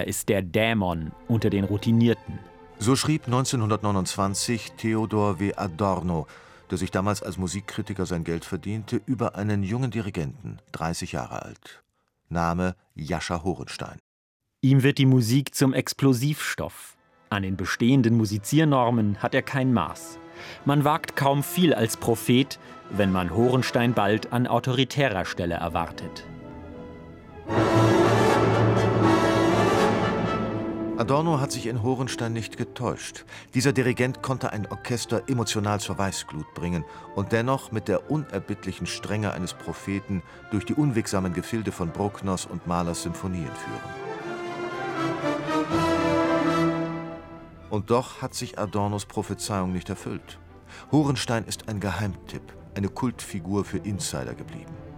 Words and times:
Er 0.00 0.08
ist 0.08 0.30
der 0.30 0.40
Dämon 0.40 1.12
unter 1.28 1.50
den 1.50 1.64
Routinierten. 1.64 2.38
So 2.78 2.96
schrieb 2.96 3.26
1929 3.26 4.72
Theodor 4.78 5.38
W. 5.40 5.52
Adorno, 5.56 6.26
der 6.70 6.78
sich 6.78 6.90
damals 6.90 7.22
als 7.22 7.36
Musikkritiker 7.36 8.06
sein 8.06 8.24
Geld 8.24 8.46
verdiente, 8.46 9.02
über 9.04 9.34
einen 9.34 9.62
jungen 9.62 9.90
Dirigenten, 9.90 10.56
30 10.72 11.12
Jahre 11.12 11.42
alt. 11.42 11.82
Name 12.30 12.76
Jascha 12.94 13.44
Horenstein. 13.44 13.98
Ihm 14.62 14.82
wird 14.82 14.96
die 14.96 15.04
Musik 15.04 15.54
zum 15.54 15.74
Explosivstoff. 15.74 16.96
An 17.28 17.42
den 17.42 17.58
bestehenden 17.58 18.16
Musiziernormen 18.16 19.18
hat 19.18 19.34
er 19.34 19.42
kein 19.42 19.74
Maß. 19.74 20.18
Man 20.64 20.84
wagt 20.84 21.14
kaum 21.14 21.42
viel 21.42 21.74
als 21.74 21.98
Prophet, 21.98 22.58
wenn 22.88 23.12
man 23.12 23.36
Horenstein 23.36 23.92
bald 23.92 24.32
an 24.32 24.46
autoritärer 24.46 25.26
Stelle 25.26 25.56
erwartet. 25.56 26.24
Adorno 31.00 31.40
hat 31.40 31.50
sich 31.50 31.66
in 31.66 31.82
Horenstein 31.82 32.34
nicht 32.34 32.58
getäuscht. 32.58 33.24
Dieser 33.54 33.72
Dirigent 33.72 34.20
konnte 34.20 34.52
ein 34.52 34.66
Orchester 34.66 35.22
emotional 35.28 35.80
zur 35.80 35.96
Weißglut 35.96 36.52
bringen 36.52 36.84
und 37.14 37.32
dennoch 37.32 37.72
mit 37.72 37.88
der 37.88 38.10
unerbittlichen 38.10 38.86
Strenge 38.86 39.32
eines 39.32 39.54
Propheten 39.54 40.22
durch 40.50 40.66
die 40.66 40.74
unwegsamen 40.74 41.32
Gefilde 41.32 41.72
von 41.72 41.88
Bruckners 41.88 42.44
und 42.44 42.66
Mahlers 42.66 43.04
Symphonien 43.04 43.46
führen. 43.46 43.80
Und 47.70 47.90
doch 47.90 48.20
hat 48.20 48.34
sich 48.34 48.58
Adornos 48.58 49.06
Prophezeiung 49.06 49.72
nicht 49.72 49.88
erfüllt. 49.88 50.38
Horenstein 50.92 51.46
ist 51.46 51.66
ein 51.70 51.80
Geheimtipp, 51.80 52.42
eine 52.74 52.90
Kultfigur 52.90 53.64
für 53.64 53.78
Insider 53.78 54.34
geblieben. 54.34 54.89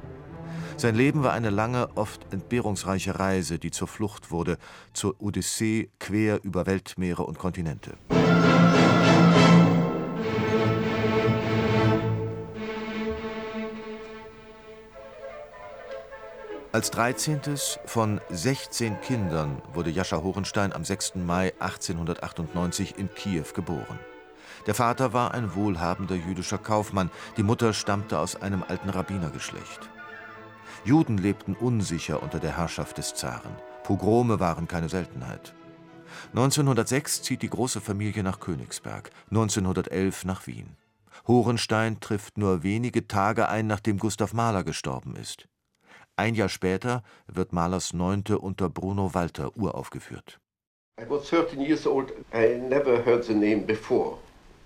Sein 0.83 0.97
Leben 0.97 1.22
war 1.22 1.33
eine 1.33 1.50
lange, 1.50 1.91
oft 1.94 2.33
entbehrungsreiche 2.33 3.16
Reise, 3.16 3.61
die 3.61 3.70
zur 3.70 3.86
Flucht 3.86 4.33
wurde, 4.33 4.58
zur 4.92 5.14
Odyssee 5.20 5.91
quer 6.00 6.42
über 6.42 6.66
Weltmeere 6.66 7.22
und 7.22 7.38
Kontinente. 7.38 7.92
Als 16.72 16.91
13. 16.91 17.41
von 17.84 18.20
16 18.30 19.00
Kindern 19.03 19.62
wurde 19.72 19.91
Jascha 19.91 20.20
Horenstein 20.20 20.72
am 20.72 20.84
6. 20.84 21.14
Mai 21.14 21.53
1898 21.60 22.98
in 22.98 23.08
Kiew 23.14 23.44
geboren. 23.55 24.00
Der 24.66 24.75
Vater 24.75 25.12
war 25.12 25.33
ein 25.33 25.55
wohlhabender 25.55 26.16
jüdischer 26.16 26.58
Kaufmann, 26.58 27.12
die 27.36 27.44
Mutter 27.44 27.72
stammte 27.72 28.19
aus 28.19 28.34
einem 28.34 28.64
alten 28.66 28.88
Rabbinergeschlecht. 28.88 29.92
Juden 30.84 31.19
lebten 31.19 31.55
unsicher 31.55 32.23
unter 32.23 32.39
der 32.39 32.56
Herrschaft 32.56 32.98
des 32.98 33.15
Zaren. 33.15 33.53
Pogrome 33.84 34.41
waren 34.41 34.69
keine 34.69 34.89
Seltenheit. 34.89 35.55
1906 36.28 37.23
zieht 37.23 37.42
die 37.42 37.51
große 37.51 37.81
Familie 37.81 38.23
nach 38.23 38.41
Königsberg, 38.41 39.11
1911 39.31 40.25
nach 40.25 40.47
Wien. 40.47 40.77
Horenstein 41.27 42.00
trifft 42.00 42.39
nur 42.39 42.62
wenige 42.62 43.06
Tage 43.06 43.48
ein, 43.48 43.67
nachdem 43.67 43.98
Gustav 43.98 44.32
Mahler 44.32 44.65
gestorben 44.65 45.16
ist. 45.16 45.49
Ein 46.16 46.34
Jahr 46.34 46.49
später 46.49 47.03
wird 47.27 47.53
Mahlers 47.53 47.93
Neunte 47.93 48.38
unter 48.38 48.69
Bruno 48.69 49.15
Walter 49.15 49.56
uraufgeführt. 49.56 50.38
I 51.00 51.09
was 51.09 51.28
13 51.28 51.61
years 51.61 51.87
old. 51.87 52.12
I 52.34 52.59
never 52.59 53.05
heard 53.05 53.25
the 53.25 53.34
name 53.34 53.65
before. 53.66 54.19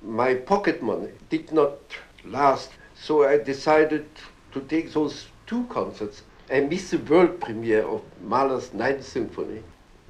My 0.02 0.34
pocket 0.34 0.82
money 0.82 1.10
did 1.30 1.52
not 1.52 1.78
last, 2.24 2.72
so 2.94 3.24
I 3.24 3.38
decided 3.38 4.06
to 4.52 4.60
take 4.60 4.92
those 4.92 5.26
two 5.46 5.64
concerts. 5.68 6.22
I 6.50 6.60
missed 6.60 6.90
the 6.90 7.10
world 7.10 7.40
premiere 7.40 7.86
of 7.86 8.02
Mahler's 8.22 8.72
Ninth 8.72 9.02
Symphony. 9.02 9.62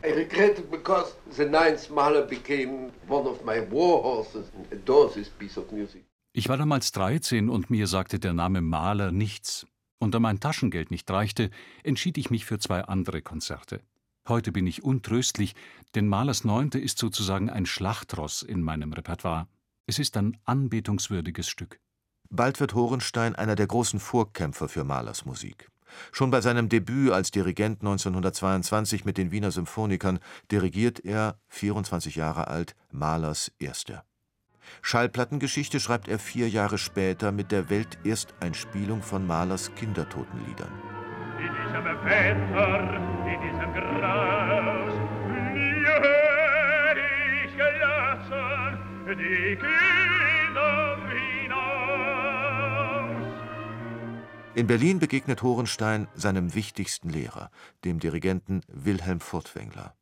I 0.05 0.13
regret 0.13 0.59
it 0.59 0.71
because 0.71 1.15
the 1.37 1.45
Ninth 1.45 1.91
Mahler 1.91 2.27
became 2.27 2.93
one 3.09 3.27
of 3.27 3.45
my 3.45 3.61
war 3.71 4.03
horses 4.03 4.51
and 4.55 4.67
adore 4.73 5.11
this 5.11 5.29
piece 5.29 5.57
of 5.57 5.73
music. 5.73 6.05
Ich 6.33 6.49
war 6.51 6.59
damals 6.59 6.93
13 6.93 7.49
und 7.49 7.71
mir 7.71 7.87
sagte 7.87 8.19
der 8.19 8.35
Name 8.35 8.61
Mahler 8.61 9.11
nichts. 9.11 9.67
Und 9.99 10.15
da 10.15 10.21
mein 10.21 10.39
Taschengeld 10.39 10.91
nicht 10.91 11.11
reichte, 11.11 11.51
entschied 11.83 12.19
ich 12.19 12.31
mich 12.31 12.45
für 12.45 12.59
zwei 12.59 12.83
andere 12.83 13.23
Konzerte. 13.23 13.81
Heute 14.29 14.53
bin 14.53 14.67
ich 14.67 14.83
untröstlich, 14.83 15.55
denn 15.95 16.09
Mahlers 16.09 16.45
Neunte 16.45 16.79
ist 16.79 16.99
sozusagen 16.99 17.49
ein 17.49 17.65
Schlachtross 17.65 18.43
in 18.43 18.61
meinem 18.61 18.93
Repertoire. 18.93 19.49
Es 19.87 19.99
ist 19.99 20.17
ein 20.17 20.37
anbetungswürdiges 20.45 21.49
Stück. 21.49 21.81
Bald 22.31 22.61
wird 22.61 22.75
Horenstein 22.75 23.35
einer 23.35 23.55
der 23.55 23.67
großen 23.67 24.01
Vorkämpfer 24.01 24.69
für 24.69 24.85
Mahlers 24.85 25.25
Musik. 25.25 25.71
Schon 26.13 26.31
bei 26.31 26.41
seinem 26.41 26.69
Debüt 26.69 27.13
als 27.13 27.31
Dirigent 27.31 27.81
1922 27.81 29.05
mit 29.05 29.17
den 29.19 29.31
Wiener 29.31 29.51
Symphonikern 29.51 30.19
dirigiert 30.51 31.05
er, 31.05 31.39
24 31.49 32.17
Jahre 32.17 32.49
alt, 32.49 32.75
Mahlers 32.91 33.53
Erste. 33.59 34.03
Schallplattengeschichte 34.83 35.79
schreibt 35.79 36.09
er 36.09 36.19
vier 36.19 36.49
Jahre 36.49 36.77
später 36.79 37.31
mit 37.31 37.53
der 37.53 37.71
Weltersteinspielung 37.71 39.03
von 39.03 39.27
Mahlers 39.27 39.73
Kindertotenliedern. 39.77 40.73
In 41.39 41.53
diesem 41.55 41.85
Wetter, 42.05 42.81
in 43.27 43.41
diesem 43.43 43.73
Graus, 43.73 44.93
mir 45.55 46.01
hör 46.03 46.97
ich 47.45 47.57
gelassen 47.57 49.17
die 49.17 49.57
Kinder 49.57 50.26
In 54.57 54.67
Berlin 54.67 54.99
begegnet 55.01 55.43
Horenstein 55.43 56.09
seinem 56.15 56.55
wichtigsten 56.55 57.11
Lehrer, 57.11 57.51
dem 57.85 58.01
Dirigenten 58.01 58.63
Wilhelm 58.69 59.21
Furtwängler. 59.21 59.95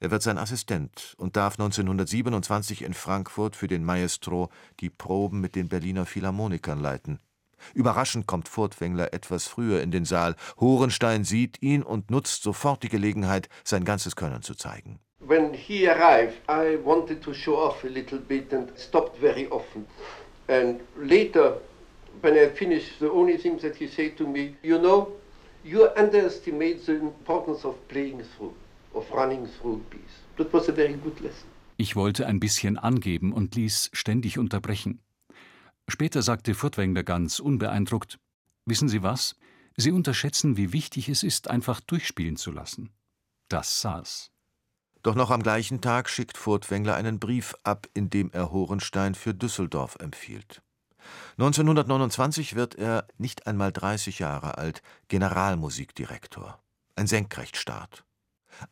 Er 0.00 0.10
wird 0.10 0.20
sein 0.20 0.36
Assistent 0.36 1.14
und 1.16 1.34
darf 1.34 1.54
1927 1.54 2.82
in 2.82 2.92
Frankfurt 2.92 3.56
für 3.56 3.68
den 3.68 3.82
Maestro 3.82 4.50
die 4.80 4.90
Proben 4.90 5.40
mit 5.40 5.56
den 5.56 5.70
Berliner 5.70 6.04
Philharmonikern 6.04 6.78
leiten. 6.78 7.20
Überraschend 7.72 8.26
kommt 8.26 8.50
Furtwängler 8.50 9.14
etwas 9.14 9.48
früher 9.48 9.80
in 9.80 9.90
den 9.90 10.04
Saal. 10.04 10.36
Horenstein 10.58 11.24
sieht 11.24 11.62
ihn 11.62 11.82
und 11.82 12.10
nutzt 12.10 12.42
sofort 12.42 12.82
die 12.82 12.90
Gelegenheit, 12.90 13.48
sein 13.64 13.86
ganzes 13.86 14.14
Können 14.14 14.42
zu 14.42 14.54
zeigen. 14.54 15.00
When 15.20 15.54
he 15.54 15.88
arrived, 15.88 16.36
I 16.50 16.76
wanted 16.84 17.22
to 17.22 17.32
show 17.32 17.56
off 17.56 17.82
a 17.82 17.88
little 17.88 18.18
bit 18.18 18.52
and 18.52 18.78
stopped 18.78 19.18
very 19.18 19.46
often. 19.48 19.86
And 20.48 20.82
later, 20.98 21.62
when 22.20 22.34
I 22.34 22.48
finished, 22.48 22.98
the 23.00 23.10
only 23.10 23.38
thing 23.38 23.58
that 23.58 23.76
he 23.76 23.88
said 23.88 24.16
to 24.16 24.26
me, 24.26 24.56
you 24.62 24.78
know, 24.78 25.12
you 25.64 25.88
underestimate 25.96 26.84
the 26.86 26.92
importance 26.92 27.64
of 27.64 27.76
playing 27.88 28.22
through, 28.36 28.54
of 28.94 29.10
running 29.12 29.46
through 29.46 29.76
a 29.76 29.90
piece. 29.90 30.22
That 30.36 30.52
was 30.52 30.68
a 30.68 30.72
very 30.72 30.94
good 30.94 31.20
lesson. 31.20 31.48
Ich 31.76 31.96
wollte 31.96 32.26
ein 32.26 32.40
bisschen 32.40 32.76
angeben 32.76 33.32
und 33.32 33.54
ließ 33.54 33.90
ständig 33.94 34.38
unterbrechen. 34.38 35.00
Später 35.88 36.22
sagte 36.22 36.54
Furtwängler 36.54 37.02
ganz 37.04 37.40
unbeeindruckt: 37.40 38.18
Wissen 38.66 38.88
Sie 38.88 39.02
was? 39.02 39.34
Sie 39.76 39.92
unterschätzen, 39.92 40.56
wie 40.56 40.72
wichtig 40.72 41.08
es 41.08 41.22
ist, 41.22 41.48
einfach 41.48 41.80
durchspielen 41.80 42.36
zu 42.36 42.50
lassen. 42.50 42.90
Das 43.48 43.80
saß. 43.80 44.30
Doch 45.02 45.14
noch 45.14 45.30
am 45.30 45.42
gleichen 45.42 45.80
Tag 45.80 46.10
schickt 46.10 46.36
Furtwängler 46.36 46.94
einen 46.94 47.18
Brief 47.18 47.54
ab, 47.62 47.88
in 47.94 48.10
dem 48.10 48.30
er 48.32 48.52
Horenstein 48.52 49.14
für 49.14 49.32
Düsseldorf 49.32 49.96
empfiehlt. 49.98 50.60
1929 51.38 52.54
wird 52.54 52.74
er, 52.74 53.06
nicht 53.18 53.46
einmal 53.46 53.72
30 53.72 54.18
Jahre 54.18 54.58
alt, 54.58 54.82
Generalmusikdirektor. 55.08 56.58
Ein 56.96 57.06
Senkrechtstart. 57.06 58.04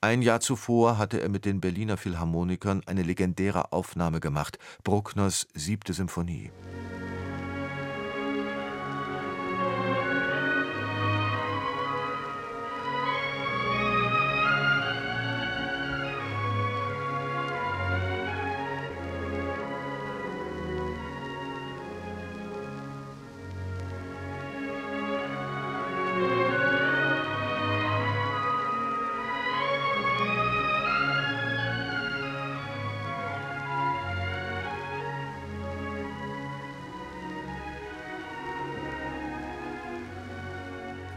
Ein 0.01 0.23
Jahr 0.23 0.41
zuvor 0.41 0.99
hatte 0.99 1.21
er 1.21 1.29
mit 1.29 1.45
den 1.45 1.61
Berliner 1.61 1.97
Philharmonikern 1.97 2.83
eine 2.87 3.03
legendäre 3.03 3.73
Aufnahme 3.73 4.21
gemacht, 4.21 4.59
Bruckners 4.85 5.47
Siebte 5.55 5.95
Symphonie. 5.95 6.51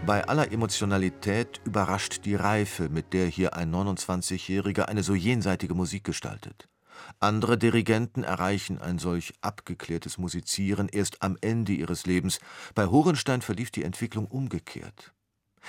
Bei 0.03 0.27
aller 0.27 0.51
Emotionalität 0.51 1.61
überrascht 1.63 2.25
die 2.25 2.33
Reife, 2.33 2.89
mit 2.89 3.13
der 3.13 3.27
hier 3.27 3.55
ein 3.55 3.71
29-Jähriger 3.71 4.85
eine 4.85 5.03
so 5.03 5.13
jenseitige 5.13 5.75
Musik 5.75 6.03
gestaltet. 6.03 6.67
Andere 7.19 7.55
Dirigenten 7.55 8.23
erreichen 8.23 8.81
ein 8.81 8.97
solch 8.97 9.33
abgeklärtes 9.41 10.17
Musizieren 10.17 10.89
erst 10.89 11.21
am 11.21 11.37
Ende 11.41 11.73
ihres 11.73 12.07
Lebens. 12.07 12.39
Bei 12.73 12.87
Horenstein 12.87 13.43
verlief 13.43 13.69
die 13.69 13.83
Entwicklung 13.83 14.25
umgekehrt. 14.25 15.13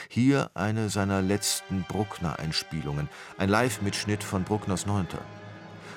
Hier 0.09 0.51
eine 0.55 0.89
seiner 0.89 1.21
letzten 1.21 1.85
Bruckner-Einspielungen, 1.87 3.11
ein 3.37 3.51
Live-Mitschnitt 3.51 4.25
von 4.25 4.45
Bruckners 4.45 4.87
Neunter. 4.87 5.21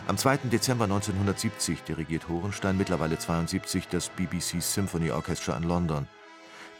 Am 0.08 0.18
2. 0.18 0.38
Dezember 0.52 0.84
1970 0.84 1.84
dirigiert 1.84 2.28
Horenstein, 2.28 2.78
mittlerweile 2.78 3.18
72, 3.18 3.88
das 3.88 4.10
BBC 4.10 4.62
Symphony 4.62 5.12
Orchestra 5.12 5.56
in 5.56 5.64
London. 5.64 6.06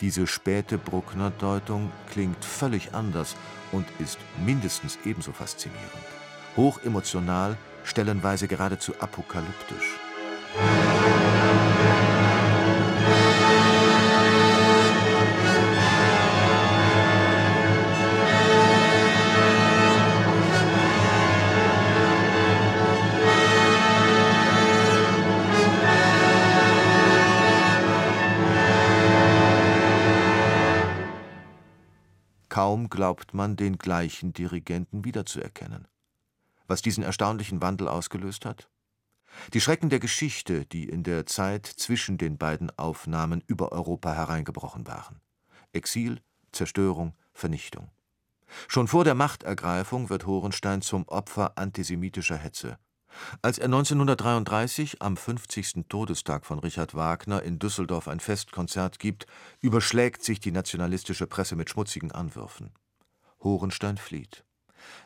Diese 0.02 0.28
späte 0.28 0.78
Bruckner-Deutung 0.78 1.92
klingt 2.10 2.44
völlig 2.44 2.94
anders 2.94 3.36
und 3.72 3.86
ist 4.00 4.20
mindestens 4.46 5.00
ebenso 5.06 5.32
faszinierend. 5.32 5.90
Hochemotional, 6.58 7.58
stellenweise 7.84 8.48
geradezu 8.48 8.94
apokalyptisch. 9.00 10.00
Glaubt 32.96 33.34
man, 33.34 33.56
den 33.56 33.78
gleichen 33.78 34.34
Dirigenten 34.34 35.06
wiederzuerkennen. 35.06 35.88
Was 36.68 36.82
diesen 36.82 37.04
erstaunlichen 37.04 37.62
Wandel 37.62 37.88
ausgelöst 37.88 38.46
hat? 38.46 38.70
Die 39.54 39.62
Schrecken 39.62 39.90
der 39.90 40.00
Geschichte, 40.00 40.66
die 40.66 40.88
in 40.88 41.04
der 41.04 41.26
Zeit 41.26 41.66
zwischen 41.66 42.18
den 42.18 42.38
beiden 42.38 42.72
Aufnahmen 42.78 43.44
über 43.48 43.72
Europa 43.72 44.14
hereingebrochen 44.14 44.88
waren. 44.88 45.20
Exil, 45.74 46.22
Zerstörung, 46.52 47.14
Vernichtung. 47.34 47.92
Schon 48.68 48.88
vor 48.88 49.04
der 49.04 49.16
Machtergreifung 49.16 50.10
wird 50.10 50.26
Horenstein 50.26 50.82
zum 50.82 51.08
Opfer 51.08 51.58
antisemitischer 51.58 52.38
Hetze. 52.38 52.78
Als 53.42 53.58
er 53.58 53.66
1933 53.66 55.02
am 55.02 55.18
50. 55.18 55.86
Todestag 55.88 56.46
von 56.46 56.60
Richard 56.60 56.96
Wagner 56.96 57.44
in 57.44 57.60
Düsseldorf 57.60 58.08
ein 58.08 58.20
Festkonzert 58.20 59.00
gibt, 59.00 59.26
überschlägt 59.62 60.24
sich 60.24 60.40
die 60.40 60.52
nationalistische 60.52 61.28
Presse 61.28 61.56
mit 61.56 61.70
schmutzigen 61.70 62.12
Anwürfen. 62.12 62.72
Horenstein 63.46 63.96
flieht. 63.96 64.44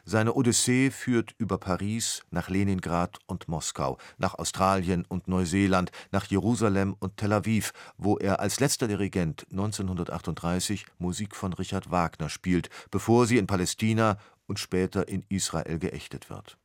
Seine 0.03 0.33
Odyssee 0.33 0.89
führt 0.89 1.35
über 1.37 1.57
Paris 1.57 2.23
nach 2.31 2.49
Leningrad 2.49 3.19
und 3.27 3.47
Moskau, 3.47 3.97
nach 4.17 4.33
Australien 4.33 5.05
und 5.07 5.27
Neuseeland, 5.27 5.91
nach 6.11 6.25
Jerusalem 6.25 6.95
und 6.99 7.17
Tel 7.17 7.33
Aviv, 7.33 7.71
wo 7.97 8.17
er 8.17 8.39
als 8.39 8.59
letzter 8.59 8.87
Dirigent 8.87 9.45
1938 9.51 10.85
Musik 10.97 11.35
von 11.35 11.53
Richard 11.53 11.91
Wagner 11.91 12.29
spielt, 12.29 12.69
bevor 12.91 13.27
sie 13.27 13.37
in 13.37 13.47
Palästina 13.47 14.17
und 14.47 14.57
später 14.57 15.07
in 15.07 15.23
Israel 15.29 15.77
geächtet 15.77 16.29
wird. 16.29 16.57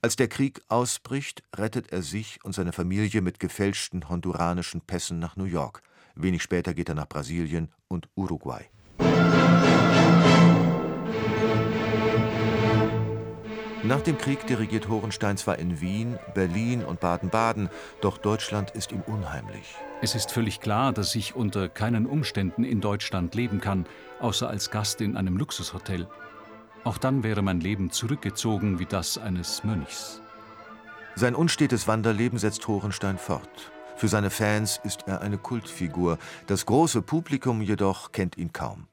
Als 0.00 0.16
der 0.16 0.28
Krieg 0.28 0.60
ausbricht, 0.68 1.42
rettet 1.56 1.90
er 1.90 2.02
sich 2.02 2.38
und 2.44 2.54
seine 2.54 2.72
Familie 2.72 3.20
mit 3.20 3.40
gefälschten 3.40 4.08
honduranischen 4.08 4.80
Pässen 4.80 5.18
nach 5.18 5.36
New 5.36 5.44
York. 5.44 5.82
Wenig 6.14 6.42
später 6.42 6.74
geht 6.74 6.88
er 6.88 6.94
nach 6.94 7.08
Brasilien 7.08 7.72
und 7.88 8.08
Uruguay. 8.14 8.68
Nach 13.84 14.00
dem 14.00 14.16
Krieg 14.16 14.46
dirigiert 14.46 14.88
Horenstein 14.88 15.36
zwar 15.36 15.58
in 15.58 15.80
Wien, 15.80 16.18
Berlin 16.34 16.84
und 16.84 17.00
Baden-Baden, 17.00 17.68
doch 18.00 18.16
Deutschland 18.16 18.70
ist 18.70 18.92
ihm 18.92 19.02
unheimlich. 19.02 19.74
Es 20.00 20.14
ist 20.14 20.30
völlig 20.30 20.60
klar, 20.60 20.92
dass 20.92 21.14
ich 21.14 21.34
unter 21.34 21.68
keinen 21.68 22.06
Umständen 22.06 22.64
in 22.64 22.80
Deutschland 22.80 23.34
leben 23.34 23.60
kann, 23.60 23.84
außer 24.20 24.48
als 24.48 24.70
Gast 24.70 25.00
in 25.00 25.16
einem 25.16 25.36
Luxushotel. 25.36 26.08
Auch 26.84 26.96
dann 26.96 27.22
wäre 27.24 27.42
mein 27.42 27.60
Leben 27.60 27.90
zurückgezogen 27.90 28.78
wie 28.78 28.86
das 28.86 29.18
eines 29.18 29.64
Mönchs. 29.64 30.20
Sein 31.14 31.34
unstetes 31.34 31.86
Wanderleben 31.86 32.38
setzt 32.38 32.66
Horenstein 32.68 33.18
fort. 33.18 33.72
Für 33.96 34.08
seine 34.08 34.30
Fans 34.30 34.80
ist 34.84 35.04
er 35.06 35.20
eine 35.20 35.38
Kultfigur, 35.38 36.18
das 36.46 36.66
große 36.66 37.02
Publikum 37.02 37.60
jedoch 37.60 38.12
kennt 38.12 38.38
ihn 38.38 38.52
kaum. 38.52 38.86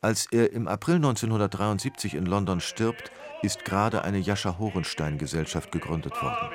Als 0.00 0.26
er 0.30 0.52
im 0.52 0.68
April 0.68 0.96
1973 0.96 2.14
in 2.14 2.26
London 2.26 2.60
stirbt, 2.60 3.10
ist 3.42 3.64
gerade 3.64 4.02
eine 4.02 4.18
Jascha 4.18 4.58
Horenstein 4.58 5.18
Gesellschaft 5.18 5.72
gegründet 5.72 6.20
worden. 6.22 6.48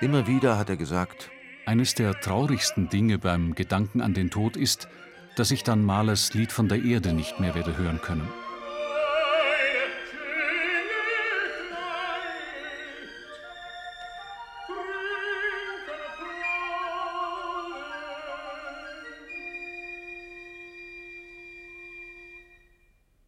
Immer 0.00 0.26
wieder 0.26 0.58
hat 0.58 0.68
er 0.68 0.76
gesagt, 0.76 1.30
eines 1.66 1.94
der 1.94 2.20
traurigsten 2.20 2.88
Dinge 2.88 3.18
beim 3.18 3.54
Gedanken 3.54 4.00
an 4.00 4.12
den 4.12 4.30
Tod 4.30 4.56
ist, 4.56 4.88
dass 5.36 5.50
ich 5.50 5.64
dann 5.64 5.84
Mahlers 5.84 6.34
Lied 6.34 6.52
von 6.52 6.68
der 6.68 6.82
Erde 6.82 7.12
nicht 7.12 7.40
mehr 7.40 7.54
werde 7.54 7.76
hören 7.76 8.00
können. 8.00 8.28